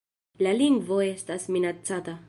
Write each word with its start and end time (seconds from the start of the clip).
La 0.45 0.53
lingvo 0.61 0.99
estas 1.09 1.47
minacata. 1.57 2.19